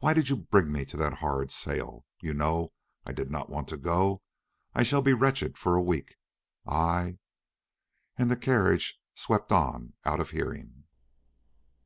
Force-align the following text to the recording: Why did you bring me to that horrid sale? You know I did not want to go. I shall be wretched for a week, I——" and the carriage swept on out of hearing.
Why 0.00 0.12
did 0.12 0.28
you 0.28 0.36
bring 0.36 0.70
me 0.70 0.84
to 0.84 0.98
that 0.98 1.14
horrid 1.20 1.50
sale? 1.50 2.04
You 2.20 2.34
know 2.34 2.74
I 3.06 3.12
did 3.12 3.30
not 3.30 3.48
want 3.48 3.68
to 3.68 3.78
go. 3.78 4.20
I 4.74 4.82
shall 4.82 5.00
be 5.00 5.14
wretched 5.14 5.56
for 5.56 5.76
a 5.76 5.82
week, 5.82 6.16
I——" 6.66 7.16
and 8.18 8.30
the 8.30 8.36
carriage 8.36 9.00
swept 9.14 9.52
on 9.52 9.94
out 10.04 10.20
of 10.20 10.32
hearing. 10.32 10.84